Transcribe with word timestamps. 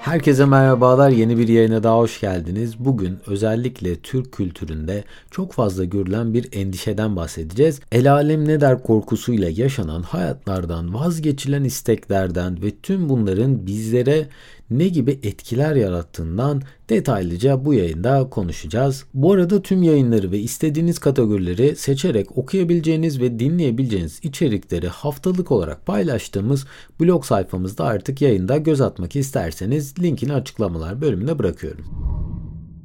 Herkese 0.00 0.44
merhabalar. 0.44 1.10
Yeni 1.10 1.38
bir 1.38 1.48
yayına 1.48 1.82
daha 1.82 1.98
hoş 1.98 2.20
geldiniz. 2.20 2.78
Bugün 2.78 3.18
özellikle 3.26 3.96
Türk 3.96 4.32
kültüründe 4.32 5.04
çok 5.30 5.52
fazla 5.52 5.84
görülen 5.84 6.34
bir 6.34 6.48
endişeden 6.52 7.16
bahsedeceğiz. 7.16 7.80
El 7.92 8.12
alem 8.12 8.48
ne 8.48 8.60
der 8.60 8.82
korkusuyla 8.82 9.48
yaşanan 9.50 10.02
hayatlardan, 10.02 10.94
vazgeçilen 10.94 11.64
isteklerden 11.64 12.62
ve 12.62 12.70
tüm 12.82 13.08
bunların 13.08 13.66
bizlere 13.66 14.28
ne 14.70 14.88
gibi 14.88 15.18
etkiler 15.22 15.76
yarattığından 15.76 16.62
detaylıca 16.88 17.64
bu 17.64 17.74
yayında 17.74 18.30
konuşacağız. 18.30 19.04
Bu 19.14 19.32
arada 19.32 19.62
tüm 19.62 19.82
yayınları 19.82 20.32
ve 20.32 20.38
istediğiniz 20.38 20.98
kategorileri 20.98 21.76
seçerek 21.76 22.38
okuyabileceğiniz 22.38 23.20
ve 23.20 23.38
dinleyebileceğiniz 23.38 24.20
içerikleri 24.22 24.88
haftalık 24.88 25.52
olarak 25.52 25.86
paylaştığımız 25.86 26.66
blog 27.00 27.24
sayfamızda 27.24 27.84
artık 27.84 28.22
yayında 28.22 28.56
göz 28.56 28.80
atmak 28.80 29.16
isterseniz 29.16 29.98
linkini 29.98 30.32
açıklamalar 30.32 31.00
bölümüne 31.00 31.38
bırakıyorum. 31.38 32.29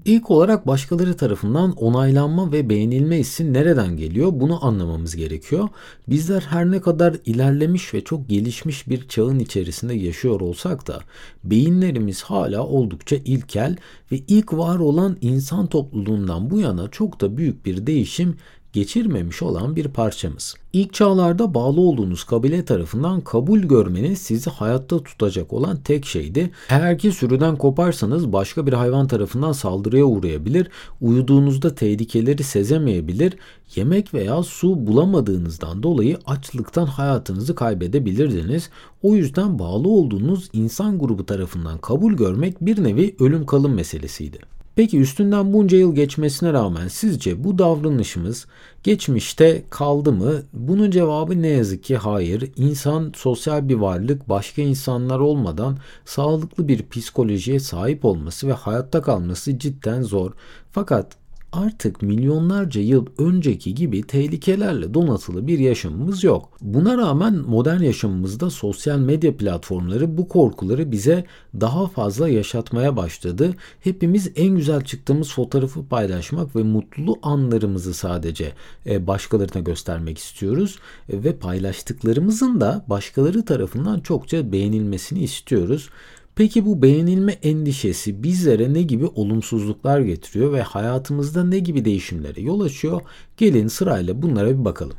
İlk 0.06 0.32
olarak 0.32 0.68
başkaları 0.68 1.18
tarafından 1.18 1.72
onaylanma 1.72 2.52
ve 2.52 2.70
beğenilme 2.70 3.18
hissi 3.18 3.54
nereden 3.54 3.98
geliyor 3.98 4.32
bunu 4.34 4.66
anlamamız 4.66 5.16
gerekiyor. 5.16 5.70
Bizler 6.08 6.42
her 6.42 6.72
ne 6.72 6.82
kadar 6.82 7.16
ilerlemiş 7.26 7.94
ve 7.94 8.04
çok 8.04 8.30
gelişmiş 8.30 8.90
bir 8.90 9.08
çağın 9.08 9.40
içerisinde 9.40 9.94
yaşıyor 9.94 10.42
olsak 10.42 10.88
da 10.88 11.00
beyinlerimiz 11.44 12.24
hala 12.24 12.68
oldukça 12.68 13.16
ilkel 13.16 13.76
ve 14.12 14.18
ilk 14.28 14.54
var 14.54 14.80
olan 14.80 15.18
insan 15.22 15.68
topluluğundan 15.68 16.50
bu 16.50 16.60
yana 16.60 16.88
çok 16.88 17.22
da 17.22 17.38
büyük 17.38 17.66
bir 17.66 17.88
değişim 17.88 18.38
geçirmemiş 18.76 19.42
olan 19.42 19.76
bir 19.76 19.88
parçamız. 19.88 20.56
İlk 20.74 20.94
çağlarda 20.94 21.54
bağlı 21.54 21.82
olduğunuz 21.82 22.24
kabile 22.24 22.66
tarafından 22.66 23.22
kabul 23.22 23.60
görmeniz 23.60 24.22
sizi 24.22 24.50
hayatta 24.50 25.04
tutacak 25.04 25.54
olan 25.54 25.78
tek 25.78 26.06
şeydi. 26.06 26.52
Eğer 26.70 27.00
ki 27.00 27.12
sürüden 27.12 27.56
koparsanız 27.56 28.34
başka 28.34 28.68
bir 28.68 28.74
hayvan 28.74 29.08
tarafından 29.08 29.52
saldırıya 29.52 30.06
uğrayabilir, 30.06 30.68
uyuduğunuzda 31.02 31.76
tehlikeleri 31.76 32.44
sezemeyebilir, 32.44 33.34
yemek 33.76 34.14
veya 34.14 34.44
su 34.44 34.88
bulamadığınızdan 34.88 35.84
dolayı 35.84 36.18
açlıktan 36.26 36.86
hayatınızı 36.86 37.56
kaybedebilirdiniz. 37.56 38.70
O 39.04 39.16
yüzden 39.16 39.60
bağlı 39.60 39.88
olduğunuz 39.90 40.50
insan 40.54 41.00
grubu 41.00 41.26
tarafından 41.26 41.78
kabul 41.78 42.14
görmek 42.14 42.62
bir 42.62 42.84
nevi 42.84 43.16
ölüm 43.20 43.46
kalım 43.46 43.74
meselesiydi. 43.74 44.56
Peki 44.76 45.00
üstünden 45.00 45.54
bunca 45.54 45.78
yıl 45.78 45.96
geçmesine 45.96 46.54
rağmen 46.54 46.88
sizce 46.88 47.44
bu 47.44 47.58
davranışımız 47.58 48.46
geçmişte 48.84 49.64
kaldı 49.70 50.12
mı? 50.12 50.42
Bunun 50.54 50.92
cevabı 50.92 51.42
ne 51.42 51.48
yazık 51.48 51.84
ki 51.84 51.98
hayır. 51.98 52.52
İnsan 52.56 53.12
sosyal 53.16 53.70
bir 53.70 53.76
varlık, 53.76 54.30
başka 54.30 54.62
insanlar 54.62 55.20
olmadan 55.20 55.78
sağlıklı 56.06 56.68
bir 56.68 56.90
psikolojiye 56.90 57.60
sahip 57.60 58.06
olması 58.06 58.48
ve 58.48 58.54
hayatta 58.54 59.02
kalması 59.02 59.60
cidden 59.60 60.02
zor. 60.02 60.32
Fakat 60.72 61.18
artık 61.56 62.02
milyonlarca 62.02 62.82
yıl 62.82 63.06
önceki 63.18 63.76
gibi 63.76 64.04
tehlikelerle 64.04 64.94
donatılı 64.94 65.48
bir 65.48 65.60
yaşamımız 65.60 66.24
yok. 66.24 66.50
Buna 66.62 66.98
rağmen 66.98 67.34
modern 67.34 67.82
yaşamımızda 67.82 68.50
sosyal 68.50 69.00
medya 69.00 69.38
platformları 69.38 70.18
bu 70.18 70.28
korkuları 70.28 70.92
bize 70.92 71.26
daha 71.62 71.88
fazla 71.88 72.30
yaşatmaya 72.30 72.98
başladı. 72.98 73.54
Hepimiz 73.80 74.32
en 74.36 74.56
güzel 74.56 74.82
çıktığımız 74.82 75.34
fotoğrafı 75.34 75.86
paylaşmak 75.86 76.56
ve 76.56 76.64
mutlu 76.64 77.16
anlarımızı 77.22 77.94
sadece 77.94 78.52
e, 78.86 79.08
başkalarına 79.08 79.62
göstermek 79.62 80.18
istiyoruz 80.18 80.80
ve 81.10 81.36
paylaştıklarımızın 81.36 82.62
da 82.62 82.86
başkaları 82.88 83.46
tarafından 83.46 84.00
çokça 84.00 84.52
beğenilmesini 84.52 85.20
istiyoruz. 85.20 85.90
Peki 86.36 86.66
bu 86.66 86.82
beğenilme 86.82 87.32
endişesi 87.32 88.24
bizlere 88.24 88.74
ne 88.74 88.82
gibi 88.82 89.06
olumsuzluklar 89.06 90.00
getiriyor 90.00 90.54
ve 90.54 90.62
hayatımızda 90.62 91.44
ne 91.44 91.60
gibi 91.60 91.86
değişimlere 91.86 92.42
yol 92.42 92.62
açıyor? 92.62 93.02
Gelin 93.38 93.68
sırayla 93.68 94.22
bunlara 94.22 94.60
bir 94.60 94.66
bakalım. 94.66 94.98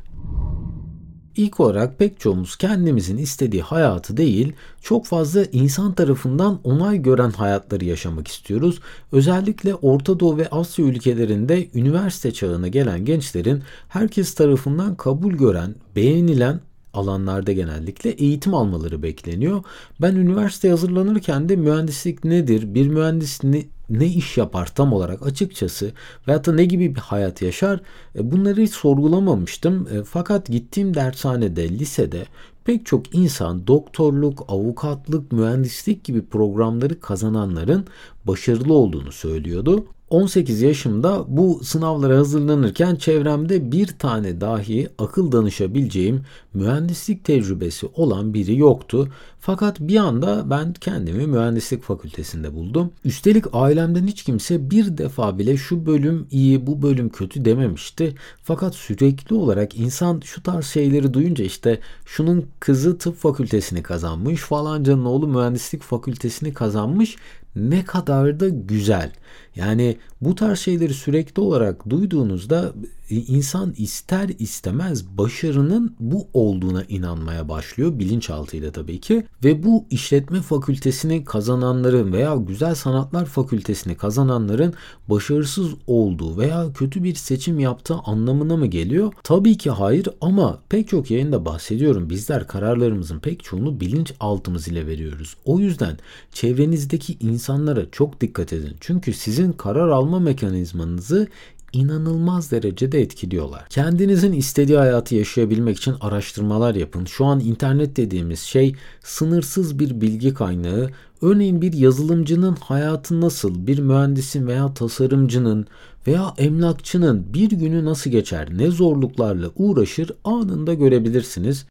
İlk 1.35 1.59
olarak 1.59 1.99
pek 1.99 2.19
çoğumuz 2.19 2.55
kendimizin 2.55 3.17
istediği 3.17 3.61
hayatı 3.61 4.17
değil, 4.17 4.53
çok 4.81 5.05
fazla 5.05 5.43
insan 5.43 5.93
tarafından 5.93 6.59
onay 6.63 7.01
gören 7.01 7.31
hayatları 7.31 7.85
yaşamak 7.85 8.27
istiyoruz. 8.27 8.79
Özellikle 9.11 9.75
Orta 9.75 10.19
Doğu 10.19 10.37
ve 10.37 10.49
Asya 10.49 10.85
ülkelerinde 10.85 11.67
üniversite 11.73 12.33
çağına 12.33 12.67
gelen 12.67 13.05
gençlerin 13.05 13.63
herkes 13.87 14.33
tarafından 14.35 14.95
kabul 14.95 15.33
gören, 15.33 15.75
beğenilen 15.95 16.59
alanlarda 16.97 17.51
genellikle 17.51 18.09
eğitim 18.09 18.53
almaları 18.53 19.03
bekleniyor. 19.03 19.63
Ben 20.01 20.15
üniversite 20.15 20.69
hazırlanırken 20.69 21.49
de 21.49 21.55
mühendislik 21.55 22.23
nedir, 22.23 22.73
bir 22.73 22.87
mühendis 22.87 23.43
ne, 23.43 23.63
ne 23.89 24.05
iş 24.05 24.37
yapar 24.37 24.65
tam 24.75 24.93
olarak 24.93 25.25
açıkçası 25.25 25.91
veyahut 26.27 26.45
da 26.45 26.53
ne 26.53 26.65
gibi 26.65 26.95
bir 26.95 26.99
hayat 26.99 27.41
yaşar 27.41 27.81
e, 28.15 28.31
bunları 28.31 28.61
hiç 28.61 28.71
sorgulamamıştım. 28.71 29.87
E, 29.87 30.03
fakat 30.03 30.47
gittiğim 30.47 30.93
dershanede, 30.93 31.69
lisede 31.69 32.25
pek 32.65 32.85
çok 32.85 33.15
insan 33.15 33.67
doktorluk, 33.67 34.45
avukatlık, 34.47 35.31
mühendislik 35.31 36.03
gibi 36.03 36.25
programları 36.25 36.99
kazananların 36.99 37.85
başarılı 38.25 38.73
olduğunu 38.73 39.11
söylüyordu. 39.11 39.85
18 40.09 40.61
yaşımda 40.61 41.25
bu 41.27 41.59
sınavlara 41.63 42.17
hazırlanırken 42.17 42.95
çevremde 42.95 43.71
bir 43.71 43.87
tane 43.87 44.41
dahi 44.41 44.89
akıl 44.97 45.31
danışabileceğim 45.31 46.21
mühendislik 46.53 47.23
tecrübesi 47.23 47.87
olan 47.95 48.33
biri 48.33 48.57
yoktu. 48.57 49.09
Fakat 49.39 49.79
bir 49.79 49.97
anda 49.97 50.49
ben 50.49 50.73
kendimi 50.73 51.27
mühendislik 51.27 51.83
fakültesinde 51.83 52.53
buldum. 52.53 52.91
Üstelik 53.05 53.45
ailemden 53.53 54.07
hiç 54.07 54.23
kimse 54.23 54.69
bir 54.71 54.97
defa 54.97 55.39
bile 55.39 55.57
şu 55.57 55.85
bölüm 55.85 56.27
iyi, 56.31 56.67
bu 56.67 56.81
bölüm 56.81 57.09
kötü 57.09 57.45
dememişti. 57.45 58.15
Fakat 58.43 58.75
sürekli 58.75 59.35
olarak 59.35 59.75
insan 59.75 60.21
şu 60.25 60.43
tarz 60.43 60.65
şeyleri 60.65 61.13
duyunca 61.13 61.45
işte 61.45 61.79
şunun 62.05 62.45
kızı 62.59 62.97
tıp 62.97 63.17
fakültesini 63.17 63.83
kazanmış, 63.83 64.41
falancanın 64.41 65.05
oğlu 65.05 65.27
mühendislik 65.27 65.81
fakültesini 65.81 66.53
kazanmış 66.53 67.15
ne 67.57 67.85
kadar 67.85 68.39
da 68.39 68.49
güzel. 68.49 69.11
Yani 69.55 69.97
bu 70.21 70.35
tarz 70.35 70.59
şeyleri 70.59 70.93
sürekli 70.93 71.41
olarak 71.41 71.89
duyduğunuzda 71.89 72.73
insan 73.09 73.73
ister 73.77 74.29
istemez 74.39 75.07
başarının 75.17 75.95
bu 75.99 76.27
olduğuna 76.33 76.83
inanmaya 76.83 77.49
başlıyor 77.49 77.99
bilinçaltıyla 77.99 78.71
tabii 78.71 79.01
ki 79.01 79.23
ve 79.43 79.63
bu 79.63 79.85
işletme 79.89 80.41
fakültesini 80.41 81.25
kazananların 81.25 82.13
veya 82.13 82.35
güzel 82.35 82.75
sanatlar 82.75 83.25
fakültesini 83.25 83.95
kazananların 83.95 84.73
başarısız 85.09 85.69
olduğu 85.87 86.37
veya 86.37 86.73
kötü 86.73 87.03
bir 87.03 87.15
seçim 87.15 87.59
yaptığı 87.59 87.95
anlamına 87.95 88.57
mı 88.57 88.67
geliyor? 88.67 89.13
Tabii 89.23 89.57
ki 89.57 89.69
hayır 89.69 90.07
ama 90.21 90.59
pek 90.69 90.87
çok 90.87 91.11
yayında 91.11 91.45
bahsediyorum. 91.45 92.09
Bizler 92.09 92.47
kararlarımızın 92.47 93.19
pek 93.19 93.43
çoğunu 93.43 93.79
bilinçaltımız 93.79 94.67
ile 94.67 94.87
veriyoruz. 94.87 95.35
O 95.45 95.59
yüzden 95.59 95.97
çevrenizdeki 96.31 97.17
insanlara 97.47 97.91
çok 97.91 98.21
dikkat 98.21 98.53
edin. 98.53 98.75
Çünkü 98.79 99.13
sizin 99.13 99.51
karar 99.51 99.89
alma 99.89 100.19
mekanizmanızı 100.19 101.27
inanılmaz 101.73 102.51
derecede 102.51 103.01
etkiliyorlar. 103.01 103.65
Kendinizin 103.69 104.31
istediği 104.31 104.77
hayatı 104.77 105.15
yaşayabilmek 105.15 105.77
için 105.77 105.95
araştırmalar 106.01 106.75
yapın. 106.75 107.05
Şu 107.05 107.25
an 107.25 107.39
internet 107.39 107.97
dediğimiz 107.97 108.39
şey 108.39 108.75
sınırsız 109.03 109.79
bir 109.79 110.01
bilgi 110.01 110.33
kaynağı. 110.33 110.89
Örneğin 111.21 111.61
bir 111.61 111.73
yazılımcının 111.73 112.55
hayatı 112.55 113.21
nasıl, 113.21 113.67
bir 113.67 113.79
mühendisin 113.79 114.47
veya 114.47 114.73
tasarımcının 114.73 115.67
veya 116.07 116.33
emlakçının 116.37 117.33
bir 117.33 117.49
günü 117.49 117.85
nasıl 117.85 118.09
geçer, 118.09 118.49
ne 118.57 118.71
zorluklarla 118.71 119.47
uğraşır 119.55 120.11
anında 120.23 120.73
görebilirsiniz. 120.73 121.65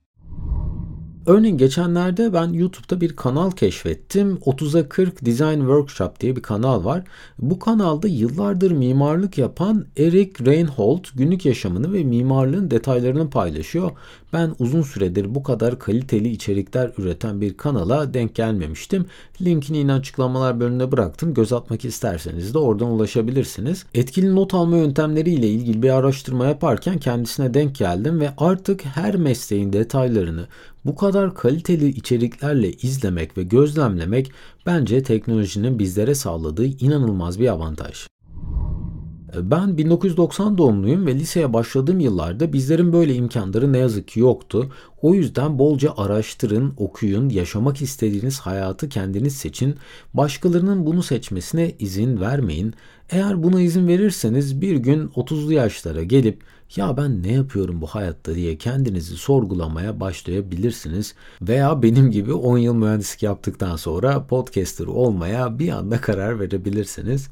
Örneğin 1.27 1.59
geçenlerde 1.59 2.33
ben 2.33 2.53
YouTube'da 2.53 3.01
bir 3.01 3.17
kanal 3.17 3.51
keşfettim. 3.51 4.39
30'a 4.47 4.89
40 4.89 5.27
Design 5.27 5.59
Workshop 5.59 6.21
diye 6.21 6.37
bir 6.37 6.43
kanal 6.43 6.85
var. 6.85 7.05
Bu 7.39 7.59
kanalda 7.59 8.09
yıllardır 8.09 8.71
mimarlık 8.71 9.39
yapan 9.39 9.87
Eric 9.97 10.45
Reinhold 10.45 11.05
günlük 11.15 11.47
yaşamını 11.47 11.93
ve 11.93 12.05
mimarlığın 12.05 12.71
detaylarını 12.71 13.31
paylaşıyor. 13.31 13.91
Ben 14.33 14.55
uzun 14.59 14.83
süredir 14.83 15.35
bu 15.35 15.43
kadar 15.43 15.79
kaliteli 15.79 16.29
içerikler 16.29 16.93
üreten 16.99 17.41
bir 17.41 17.57
kanala 17.57 18.15
denk 18.15 18.35
gelmemiştim. 18.35 19.07
Linkini 19.41 19.77
yine 19.77 19.93
açıklamalar 19.93 20.61
bölümüne 20.61 20.93
bıraktım. 20.93 21.35
Göz 21.35 21.53
atmak 21.53 21.85
isterseniz 21.85 22.55
de 22.55 22.59
oradan 22.59 22.89
ulaşabilirsiniz. 22.89 23.87
Etkili 23.95 24.37
not 24.37 24.55
alma 24.55 24.77
yöntemleriyle 24.77 25.49
ilgili 25.49 25.83
bir 25.83 25.91
araştırma 25.91 26.47
yaparken 26.47 26.99
kendisine 26.99 27.55
denk 27.55 27.77
geldim 27.77 28.21
ve 28.21 28.31
artık 28.39 28.85
her 28.85 29.17
mesleğin 29.17 29.73
detaylarını 29.73 30.47
bu 30.87 30.97
kadar 30.97 31.35
kaliteli 31.35 31.89
içeriklerle 31.89 32.73
izlemek 32.73 33.39
ve 33.39 33.43
gözlemlemek 33.43 34.33
bence 34.67 35.03
teknolojinin 35.03 35.79
bizlere 35.79 36.15
sağladığı 36.15 36.67
inanılmaz 36.67 37.41
bir 37.41 37.49
avantaj. 37.49 38.07
Ben 39.43 39.79
1990 39.79 40.59
doğumluyum 40.59 41.07
ve 41.07 41.15
liseye 41.15 41.53
başladığım 41.53 42.01
yıllarda 42.01 42.53
bizlerin 42.53 42.93
böyle 42.93 43.15
imkanları 43.15 43.73
ne 43.73 43.79
yazık 43.79 44.09
ki 44.09 44.21
yoktu. 44.21 44.71
O 45.03 45.15
yüzden 45.15 45.59
bolca 45.59 45.95
araştırın, 45.97 46.75
okuyun, 46.77 47.29
yaşamak 47.29 47.83
istediğiniz 47.83 48.41
hayatı 48.41 48.89
kendiniz 48.89 49.37
seçin. 49.37 49.75
Başkalarının 50.15 50.87
bunu 50.87 51.03
seçmesine 51.03 51.75
izin 51.79 52.21
vermeyin. 52.21 52.75
Eğer 53.11 53.43
buna 53.43 53.61
izin 53.61 53.89
verirseniz 53.89 54.61
bir 54.61 54.77
gün 54.77 55.09
30'lu 55.09 55.53
yaşlara 55.53 56.03
gelip 56.03 56.43
ya 56.77 56.97
ben 56.97 57.23
ne 57.23 57.33
yapıyorum 57.33 57.81
bu 57.81 57.87
hayatta 57.87 58.35
diye 58.35 58.59
kendinizi 58.59 59.17
sorgulamaya 59.17 60.01
başlayabilirsiniz. 60.01 61.15
Veya 61.43 61.83
benim 61.83 62.11
gibi 62.11 62.33
10 62.33 62.59
yıl 62.59 62.75
mühendislik 62.75 63.23
yaptıktan 63.23 63.77
sonra 63.77 64.27
podcaster 64.27 64.87
olmaya 64.87 65.59
bir 65.59 65.69
anda 65.69 66.01
karar 66.01 66.41
verebilirsiniz. 66.41 67.29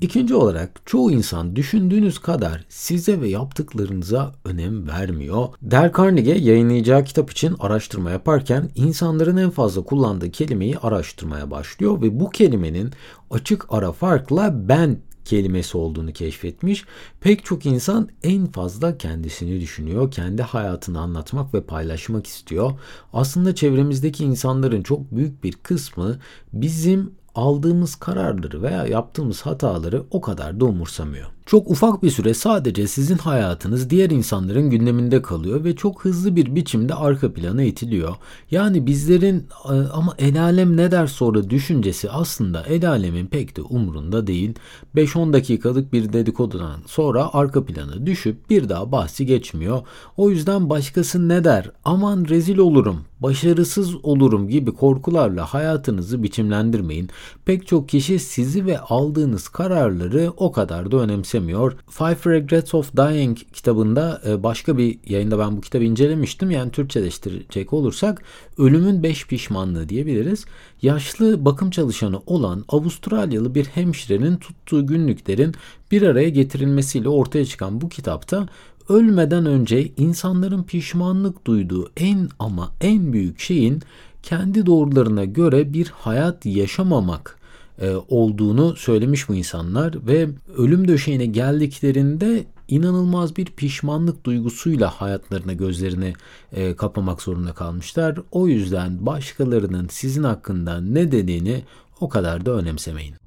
İkinci 0.00 0.34
olarak 0.34 0.80
çoğu 0.86 1.10
insan 1.10 1.56
düşündüğünüz 1.56 2.18
kadar 2.18 2.64
size 2.68 3.20
ve 3.20 3.28
yaptıklarınıza 3.28 4.32
önem 4.44 4.88
vermiyor. 4.88 5.48
Dale 5.70 5.92
Carnegie 5.96 6.38
yayınlayacağı 6.38 7.04
kitap 7.04 7.30
için 7.30 7.56
araştırma 7.58 8.10
yaparken 8.10 8.70
insanların 8.74 9.36
en 9.36 9.50
fazla 9.50 9.82
kullandığı 9.82 10.30
kelimeyi 10.30 10.78
araştırmaya 10.78 11.50
başlıyor 11.50 12.02
ve 12.02 12.20
bu 12.20 12.30
kelimenin 12.30 12.90
açık 13.30 13.66
ara 13.68 13.92
farkla 13.92 14.68
ben 14.68 14.98
kelimesi 15.24 15.76
olduğunu 15.76 16.12
keşfetmiş. 16.12 16.84
Pek 17.20 17.44
çok 17.44 17.66
insan 17.66 18.08
en 18.22 18.46
fazla 18.46 18.98
kendisini 18.98 19.60
düşünüyor, 19.60 20.10
kendi 20.10 20.42
hayatını 20.42 21.00
anlatmak 21.00 21.54
ve 21.54 21.62
paylaşmak 21.62 22.26
istiyor. 22.26 22.72
Aslında 23.12 23.54
çevremizdeki 23.54 24.24
insanların 24.24 24.82
çok 24.82 25.16
büyük 25.16 25.44
bir 25.44 25.52
kısmı 25.52 26.18
bizim 26.52 27.12
aldığımız 27.34 27.94
kararları 27.94 28.62
veya 28.62 28.86
yaptığımız 28.86 29.42
hataları 29.42 30.04
o 30.10 30.20
kadar 30.20 30.60
da 30.60 30.64
umursamıyor. 30.64 31.26
Çok 31.50 31.70
ufak 31.70 32.02
bir 32.02 32.10
süre 32.10 32.34
sadece 32.34 32.86
sizin 32.86 33.18
hayatınız 33.18 33.90
diğer 33.90 34.10
insanların 34.10 34.70
gündeminde 34.70 35.22
kalıyor 35.22 35.64
ve 35.64 35.76
çok 35.76 36.04
hızlı 36.04 36.36
bir 36.36 36.54
biçimde 36.54 36.94
arka 36.94 37.32
plana 37.32 37.62
itiliyor. 37.62 38.16
Yani 38.50 38.86
bizlerin 38.86 39.48
e, 39.64 39.74
ama 39.92 40.14
el 40.18 40.42
alem 40.42 40.76
ne 40.76 40.90
der 40.90 41.06
sonra 41.06 41.50
düşüncesi 41.50 42.10
aslında 42.10 42.62
el 42.62 42.88
alemin 42.88 43.26
pek 43.26 43.56
de 43.56 43.62
umurunda 43.62 44.26
değil. 44.26 44.54
5-10 44.96 45.32
dakikalık 45.32 45.92
bir 45.92 46.12
dedikodudan 46.12 46.80
sonra 46.86 47.30
arka 47.32 47.64
plana 47.64 48.06
düşüp 48.06 48.50
bir 48.50 48.68
daha 48.68 48.92
bahsi 48.92 49.26
geçmiyor. 49.26 49.82
O 50.16 50.30
yüzden 50.30 50.70
başkası 50.70 51.28
ne 51.28 51.44
der 51.44 51.70
aman 51.84 52.24
rezil 52.28 52.58
olurum 52.58 53.04
başarısız 53.20 54.04
olurum 54.04 54.48
gibi 54.48 54.72
korkularla 54.72 55.54
hayatınızı 55.54 56.22
biçimlendirmeyin. 56.22 57.10
Pek 57.44 57.66
çok 57.66 57.88
kişi 57.88 58.18
sizi 58.18 58.66
ve 58.66 58.78
aldığınız 58.80 59.48
kararları 59.48 60.32
o 60.36 60.52
kadar 60.52 60.90
da 60.90 60.96
önemsemiyor. 60.96 61.39
Five 61.90 62.34
Regrets 62.34 62.74
of 62.74 62.96
Dying 62.96 63.38
kitabında 63.52 64.22
e, 64.26 64.42
başka 64.42 64.78
bir 64.78 64.98
yayında 65.06 65.38
ben 65.38 65.56
bu 65.56 65.60
kitabı 65.60 65.84
incelemiştim. 65.84 66.50
Yani 66.50 66.70
Türkçeleştirecek 66.70 67.72
olursak 67.72 68.22
Ölümün 68.58 69.02
Beş 69.02 69.26
Pişmanlığı 69.26 69.88
diyebiliriz. 69.88 70.44
Yaşlı 70.82 71.44
bakım 71.44 71.70
çalışanı 71.70 72.20
olan 72.26 72.64
Avustralyalı 72.68 73.54
bir 73.54 73.64
hemşirenin 73.64 74.36
tuttuğu 74.36 74.86
günlüklerin 74.86 75.54
bir 75.90 76.02
araya 76.02 76.28
getirilmesiyle 76.28 77.08
ortaya 77.08 77.44
çıkan 77.44 77.80
bu 77.80 77.88
kitapta 77.88 78.48
ölmeden 78.88 79.46
önce 79.46 79.92
insanların 79.96 80.62
pişmanlık 80.62 81.46
duyduğu 81.46 81.90
en 81.96 82.28
ama 82.38 82.72
en 82.80 83.12
büyük 83.12 83.40
şeyin 83.40 83.82
kendi 84.22 84.66
doğrularına 84.66 85.24
göre 85.24 85.72
bir 85.72 85.86
hayat 85.86 86.46
yaşamamak 86.46 87.39
olduğunu 87.86 88.76
söylemiş 88.76 89.28
bu 89.28 89.34
insanlar 89.34 90.06
ve 90.06 90.28
ölüm 90.56 90.88
döşeğine 90.88 91.26
geldiklerinde 91.26 92.44
inanılmaz 92.68 93.36
bir 93.36 93.46
pişmanlık 93.46 94.24
duygusuyla 94.24 94.90
hayatlarına 94.90 95.52
gözlerini 95.52 96.12
e, 96.52 96.76
kapamak 96.76 97.22
zorunda 97.22 97.52
kalmışlar. 97.52 98.18
O 98.32 98.48
yüzden 98.48 99.06
başkalarının 99.06 99.88
sizin 99.90 100.22
hakkında 100.22 100.80
ne 100.80 101.12
dediğini 101.12 101.62
o 102.00 102.08
kadar 102.08 102.46
da 102.46 102.50
önemsemeyin. 102.50 103.19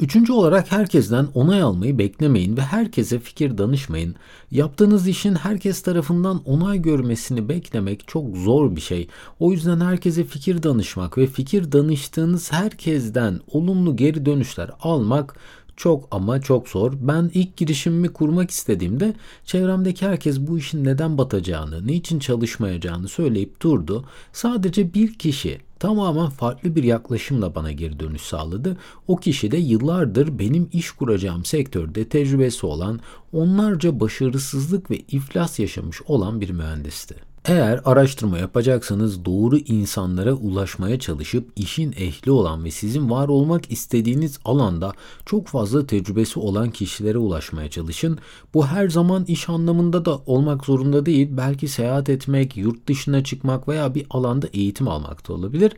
Üçüncü 0.00 0.32
olarak 0.32 0.72
herkesten 0.72 1.26
onay 1.34 1.62
almayı 1.62 1.98
beklemeyin 1.98 2.56
ve 2.56 2.60
herkese 2.60 3.18
fikir 3.18 3.58
danışmayın. 3.58 4.14
Yaptığınız 4.50 5.08
işin 5.08 5.34
herkes 5.34 5.82
tarafından 5.82 6.42
onay 6.44 6.82
görmesini 6.82 7.48
beklemek 7.48 8.08
çok 8.08 8.36
zor 8.36 8.76
bir 8.76 8.80
şey. 8.80 9.08
O 9.40 9.52
yüzden 9.52 9.80
herkese 9.80 10.24
fikir 10.24 10.62
danışmak 10.62 11.18
ve 11.18 11.26
fikir 11.26 11.72
danıştığınız 11.72 12.52
herkesten 12.52 13.40
olumlu 13.50 13.96
geri 13.96 14.26
dönüşler 14.26 14.70
almak 14.80 15.36
çok 15.76 16.08
ama 16.10 16.40
çok 16.40 16.68
zor. 16.68 16.92
Ben 17.00 17.30
ilk 17.34 17.56
girişimimi 17.56 18.08
kurmak 18.08 18.50
istediğimde 18.50 19.14
çevremdeki 19.44 20.06
herkes 20.06 20.40
bu 20.40 20.58
işin 20.58 20.84
neden 20.84 21.18
batacağını, 21.18 21.86
niçin 21.86 22.18
çalışmayacağını 22.18 23.08
söyleyip 23.08 23.62
durdu. 23.62 24.04
Sadece 24.32 24.94
bir 24.94 25.14
kişi 25.14 25.58
tamamen 25.78 26.30
farklı 26.30 26.76
bir 26.76 26.82
yaklaşımla 26.82 27.54
bana 27.54 27.72
geri 27.72 28.00
dönüş 28.00 28.22
sağladı. 28.22 28.76
O 29.08 29.16
kişi 29.16 29.50
de 29.50 29.56
yıllardır 29.56 30.38
benim 30.38 30.68
iş 30.72 30.90
kuracağım 30.90 31.44
sektörde 31.44 32.08
tecrübesi 32.08 32.66
olan, 32.66 33.00
onlarca 33.32 34.00
başarısızlık 34.00 34.90
ve 34.90 34.96
iflas 34.96 35.58
yaşamış 35.58 36.02
olan 36.02 36.40
bir 36.40 36.50
mühendisti. 36.50 37.14
Eğer 37.48 37.80
araştırma 37.84 38.38
yapacaksanız 38.38 39.24
doğru 39.24 39.58
insanlara 39.58 40.32
ulaşmaya 40.32 40.98
çalışıp 40.98 41.52
işin 41.56 41.92
ehli 41.92 42.30
olan 42.30 42.64
ve 42.64 42.70
sizin 42.70 43.10
var 43.10 43.28
olmak 43.28 43.72
istediğiniz 43.72 44.38
alanda 44.44 44.92
çok 45.26 45.46
fazla 45.46 45.86
tecrübesi 45.86 46.40
olan 46.40 46.70
kişilere 46.70 47.18
ulaşmaya 47.18 47.70
çalışın. 47.70 48.18
Bu 48.54 48.66
her 48.66 48.88
zaman 48.88 49.24
iş 49.24 49.48
anlamında 49.48 50.04
da 50.04 50.18
olmak 50.26 50.64
zorunda 50.64 51.06
değil. 51.06 51.28
Belki 51.30 51.68
seyahat 51.68 52.08
etmek, 52.08 52.56
yurt 52.56 52.88
dışına 52.88 53.24
çıkmak 53.24 53.68
veya 53.68 53.94
bir 53.94 54.06
alanda 54.10 54.46
eğitim 54.52 54.88
almak 54.88 55.28
da 55.28 55.32
olabilir. 55.32 55.72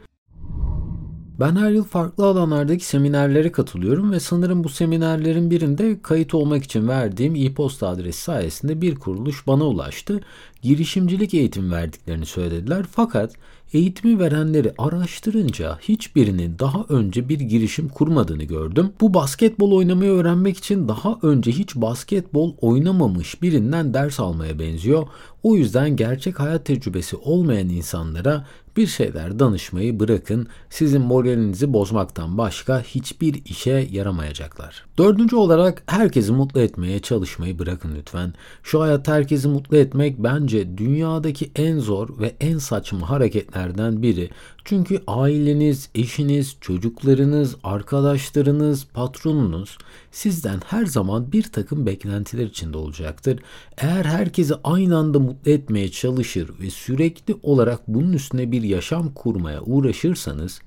Ben 1.41 1.57
her 1.57 1.71
yıl 1.71 1.85
farklı 1.85 2.27
alanlardaki 2.27 2.85
seminerlere 2.85 3.53
katılıyorum 3.53 4.13
ve 4.13 4.21
sanırım 4.21 4.65
bu 4.65 4.69
seminerlerin 4.69 5.51
birinde 5.51 6.03
kayıt 6.03 6.35
olmak 6.35 6.65
için 6.65 6.89
verdiğim 6.89 7.35
e-posta 7.35 7.89
adresi 7.89 8.23
sayesinde 8.23 8.81
bir 8.81 8.95
kuruluş 8.95 9.47
bana 9.47 9.65
ulaştı. 9.65 10.21
Girişimcilik 10.63 11.35
eğitim 11.35 11.73
verdiklerini 11.73 12.27
söylediler 12.27 12.85
fakat 12.91 13.37
Eğitimi 13.73 14.19
verenleri 14.19 14.73
araştırınca 14.79 15.79
hiçbirinin 15.81 16.59
daha 16.59 16.85
önce 16.89 17.29
bir 17.29 17.41
girişim 17.41 17.89
kurmadığını 17.89 18.45
gördüm. 18.45 18.93
Bu 19.01 19.15
basketbol 19.15 19.73
oynamayı 19.73 20.11
öğrenmek 20.11 20.59
için 20.59 20.89
daha 20.89 21.19
önce 21.23 21.53
hiç 21.53 21.77
basketbol 21.77 22.55
oynamamış 22.61 23.43
birinden 23.43 23.95
ders 23.95 24.21
almaya 24.21 24.59
benziyor. 24.59 25.07
O 25.43 25.57
yüzden 25.57 25.97
gerçek 25.97 26.41
hayat 26.41 26.65
tecrübesi 26.65 27.17
olmayan 27.17 27.69
insanlara 27.69 28.47
bir 28.77 28.87
şeyler 28.87 29.39
danışmayı 29.39 30.01
bırakın. 30.01 30.49
Sizin 30.71 31.03
moralinizi 31.03 31.73
bozmaktan 31.73 32.39
başka 32.39 32.81
hiçbir 32.83 33.45
işe 33.45 33.89
yaramayacaklar. 33.91 34.87
Dördüncü 34.99 35.37
olarak 35.37 35.83
herkesi 35.87 36.33
mutlu 36.33 36.61
etmeye 36.61 36.99
çalışmayı 36.99 37.59
bırakın 37.59 37.95
lütfen. 37.99 38.35
Şu 38.63 38.81
hayatta 38.81 39.13
herkesi 39.13 39.49
mutlu 39.49 39.77
etmek 39.77 40.19
bence 40.19 40.79
dünyadaki 40.79 41.51
en 41.57 41.79
zor 41.79 42.19
ve 42.19 42.35
en 42.41 42.59
saçma 42.59 43.11
hareketlerden 43.11 44.03
biri. 44.03 44.31
Çünkü 44.65 45.03
aileniz, 45.07 45.89
eşiniz, 45.95 46.57
çocuklarınız, 46.61 47.57
arkadaşlarınız, 47.65 48.87
patronunuz 48.95 49.79
sizden 50.13 50.61
her 50.67 50.87
zaman 50.87 51.33
bir 51.33 51.43
takım 51.43 51.87
beklentiler 51.87 52.47
içinde 52.47 52.79
olacaktır. 52.79 53.41
Eğer 53.79 54.05
herkesi 54.05 54.55
aynı 54.65 54.97
anda 54.97 55.19
mutlu 55.19 55.51
etmeye 55.51 55.91
çalışır 55.91 56.51
ve 56.61 56.71
sürekli 56.71 57.37
olarak 57.43 57.89
bunun 57.89 58.13
üstüne 58.13 58.53
bir 58.53 58.63
yaşam 58.63 59.15
kurmaya 59.15 59.63
uğraşırsanız 59.63 60.61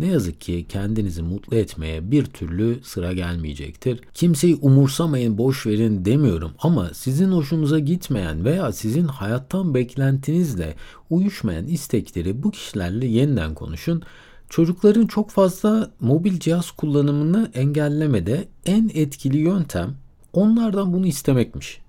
ne 0.00 0.06
yazık 0.06 0.40
ki 0.40 0.66
kendinizi 0.68 1.22
mutlu 1.22 1.56
etmeye 1.56 2.10
bir 2.10 2.24
türlü 2.24 2.80
sıra 2.82 3.12
gelmeyecektir. 3.12 4.00
Kimseyi 4.14 4.56
umursamayın, 4.56 5.38
boş 5.38 5.66
verin 5.66 6.04
demiyorum 6.04 6.52
ama 6.58 6.90
sizin 6.94 7.32
hoşunuza 7.32 7.78
gitmeyen 7.78 8.44
veya 8.44 8.72
sizin 8.72 9.04
hayattan 9.04 9.74
beklentinizle 9.74 10.74
uyuşmayan 11.10 11.66
istekleri 11.66 12.42
bu 12.42 12.50
kişilerle 12.50 13.06
yeniden 13.06 13.54
konuşun. 13.54 14.02
Çocukların 14.48 15.06
çok 15.06 15.30
fazla 15.30 15.90
mobil 16.00 16.40
cihaz 16.40 16.70
kullanımını 16.70 17.50
engellemede 17.54 18.48
en 18.66 18.90
etkili 18.94 19.38
yöntem 19.38 19.96
onlardan 20.32 20.92
bunu 20.92 21.06
istemekmiş. 21.06 21.80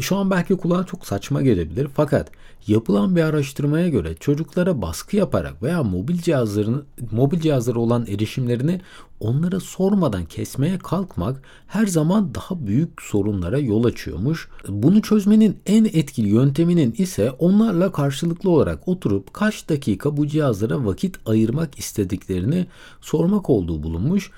Şu 0.00 0.16
an 0.16 0.30
belki 0.30 0.56
kulağa 0.56 0.84
çok 0.84 1.06
saçma 1.06 1.42
gelebilir 1.42 1.88
fakat 1.94 2.30
yapılan 2.66 3.16
bir 3.16 3.22
araştırmaya 3.22 3.88
göre 3.88 4.14
çocuklara 4.14 4.82
baskı 4.82 5.16
yaparak 5.16 5.62
veya 5.62 5.82
mobil 5.82 6.18
cihazlarını 6.18 6.82
mobil 7.12 7.40
cihazlara 7.40 7.78
olan 7.78 8.06
erişimlerini 8.06 8.80
onlara 9.20 9.60
sormadan 9.60 10.24
kesmeye 10.24 10.78
kalkmak 10.78 11.42
her 11.66 11.86
zaman 11.86 12.34
daha 12.34 12.66
büyük 12.66 13.02
sorunlara 13.02 13.58
yol 13.58 13.84
açıyormuş. 13.84 14.48
Bunu 14.68 15.02
çözmenin 15.02 15.56
en 15.66 15.84
etkili 15.84 16.28
yönteminin 16.28 16.94
ise 16.98 17.30
onlarla 17.30 17.92
karşılıklı 17.92 18.50
olarak 18.50 18.88
oturup 18.88 19.34
kaç 19.34 19.68
dakika 19.68 20.16
bu 20.16 20.26
cihazlara 20.26 20.84
vakit 20.84 21.18
ayırmak 21.26 21.78
istediklerini 21.78 22.66
sormak 23.00 23.50
olduğu 23.50 23.82
bulunmuş. 23.82 24.30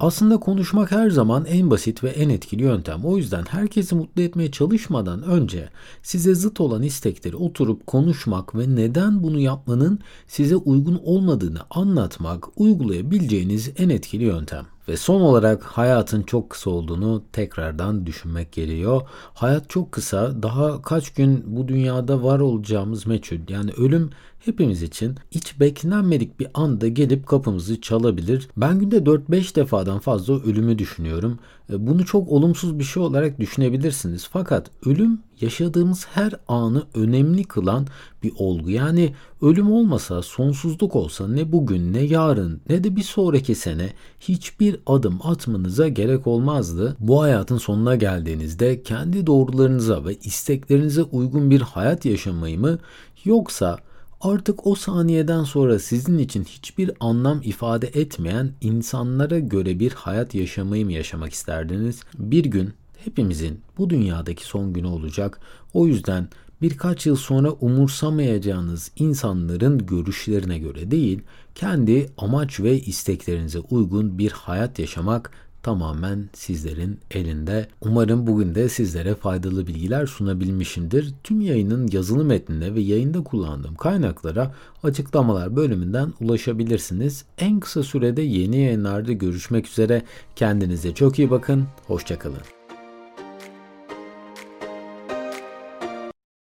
Aslında 0.00 0.36
konuşmak 0.36 0.90
her 0.90 1.10
zaman 1.10 1.44
en 1.44 1.70
basit 1.70 2.04
ve 2.04 2.08
en 2.10 2.28
etkili 2.28 2.62
yöntem. 2.62 3.04
O 3.04 3.16
yüzden 3.16 3.44
herkesi 3.48 3.94
mutlu 3.94 4.22
etmeye 4.22 4.50
çalışmadan 4.50 5.22
önce 5.22 5.68
size 6.02 6.34
zıt 6.34 6.60
olan 6.60 6.82
istekleri 6.82 7.36
oturup 7.36 7.86
konuşmak 7.86 8.54
ve 8.54 8.74
neden 8.74 9.22
bunu 9.22 9.40
yapmanın 9.40 9.98
size 10.26 10.56
uygun 10.56 11.00
olmadığını 11.04 11.60
anlatmak 11.70 12.60
uygulayabileceğiniz 12.60 13.70
en 13.76 13.88
etkili 13.88 14.24
yöntem. 14.24 14.66
Ve 14.88 14.96
son 14.96 15.20
olarak 15.20 15.62
hayatın 15.62 16.22
çok 16.22 16.50
kısa 16.50 16.70
olduğunu 16.70 17.24
tekrardan 17.32 18.06
düşünmek 18.06 18.52
geliyor. 18.52 19.02
Hayat 19.34 19.70
çok 19.70 19.92
kısa. 19.92 20.42
Daha 20.42 20.82
kaç 20.82 21.10
gün 21.10 21.44
bu 21.46 21.68
dünyada 21.68 22.22
var 22.22 22.40
olacağımız 22.40 23.06
meçhul. 23.06 23.36
Yani 23.48 23.70
ölüm 23.76 24.10
hepimiz 24.38 24.82
için 24.82 25.14
hiç 25.30 25.60
beklenmedik 25.60 26.40
bir 26.40 26.48
anda 26.54 26.88
gelip 26.88 27.26
kapımızı 27.26 27.80
çalabilir. 27.80 28.48
Ben 28.56 28.78
günde 28.78 28.96
4-5 28.96 29.56
defadan 29.56 29.98
fazla 29.98 30.34
ölümü 30.34 30.78
düşünüyorum. 30.78 31.38
E, 31.70 31.86
bunu 31.86 32.04
çok 32.04 32.28
olumsuz 32.28 32.78
bir 32.78 32.84
şey 32.84 33.02
olarak 33.02 33.40
düşünebilirsiniz. 33.40 34.28
Fakat 34.32 34.70
ölüm 34.86 35.20
yaşadığımız 35.40 36.06
her 36.06 36.32
anı 36.48 36.82
önemli 36.94 37.44
kılan 37.44 37.86
bir 38.22 38.32
olgu. 38.38 38.70
Yani 38.70 39.14
ölüm 39.42 39.72
olmasa, 39.72 40.22
sonsuzluk 40.22 40.96
olsa 40.96 41.28
ne 41.28 41.52
bugün 41.52 41.92
ne 41.92 42.00
yarın 42.00 42.60
ne 42.68 42.84
de 42.84 42.96
bir 42.96 43.02
sonraki 43.02 43.54
sene 43.54 43.92
hiçbir 44.20 44.80
adım 44.86 45.18
atmanıza 45.22 45.88
gerek 45.88 46.26
olmazdı. 46.26 46.96
Bu 47.00 47.22
hayatın 47.22 47.58
sonuna 47.58 47.96
geldiğinizde 47.96 48.82
kendi 48.82 49.26
doğrularınıza 49.26 50.04
ve 50.04 50.14
isteklerinize 50.14 51.02
uygun 51.02 51.50
bir 51.50 51.60
hayat 51.60 52.04
yaşamayı 52.04 52.58
mı 52.58 52.78
yoksa 53.24 53.78
Artık 54.20 54.66
o 54.66 54.74
saniyeden 54.74 55.44
sonra 55.44 55.78
sizin 55.78 56.18
için 56.18 56.44
hiçbir 56.44 56.90
anlam 57.00 57.40
ifade 57.42 57.86
etmeyen 57.86 58.52
insanlara 58.60 59.38
göre 59.38 59.80
bir 59.80 59.92
hayat 59.92 60.34
yaşamayı 60.34 60.84
mı 60.84 60.92
yaşamak 60.92 61.32
isterdiniz? 61.32 62.00
Bir 62.18 62.44
gün 62.44 62.72
hepimizin 63.06 63.60
bu 63.78 63.90
dünyadaki 63.90 64.44
son 64.44 64.72
günü 64.72 64.86
olacak. 64.86 65.40
O 65.74 65.86
yüzden 65.86 66.28
birkaç 66.62 67.06
yıl 67.06 67.16
sonra 67.16 67.50
umursamayacağınız 67.50 68.90
insanların 68.96 69.86
görüşlerine 69.86 70.58
göre 70.58 70.90
değil, 70.90 71.20
kendi 71.54 72.10
amaç 72.18 72.60
ve 72.60 72.80
isteklerinize 72.80 73.58
uygun 73.58 74.18
bir 74.18 74.30
hayat 74.30 74.78
yaşamak 74.78 75.30
tamamen 75.66 76.28
sizlerin 76.34 77.00
elinde. 77.10 77.68
Umarım 77.80 78.26
bugün 78.26 78.54
de 78.54 78.68
sizlere 78.68 79.14
faydalı 79.14 79.66
bilgiler 79.66 80.06
sunabilmişimdir. 80.06 81.14
Tüm 81.24 81.40
yayının 81.40 81.88
yazılı 81.92 82.24
metnine 82.24 82.74
ve 82.74 82.80
yayında 82.80 83.24
kullandığım 83.24 83.74
kaynaklara 83.74 84.54
açıklamalar 84.82 85.56
bölümünden 85.56 86.12
ulaşabilirsiniz. 86.20 87.24
En 87.38 87.60
kısa 87.60 87.82
sürede 87.82 88.22
yeni 88.22 88.56
yayınlarda 88.56 89.12
görüşmek 89.12 89.68
üzere. 89.68 90.02
Kendinize 90.36 90.94
çok 90.94 91.18
iyi 91.18 91.30
bakın. 91.30 91.64
Hoşçakalın. 91.86 92.55